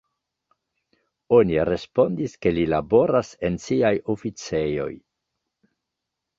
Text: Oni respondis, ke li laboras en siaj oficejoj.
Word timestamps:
Oni 1.39 1.59
respondis, 1.69 2.33
ke 2.47 2.55
li 2.57 2.65
laboras 2.73 3.31
en 3.51 3.61
siaj 3.69 3.95
oficejoj. 4.17 4.91